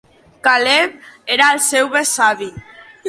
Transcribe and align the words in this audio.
Caleb 0.47 0.95
era 1.37 1.51
el 1.57 1.61
seu 1.67 1.93
besavi. 1.99 2.51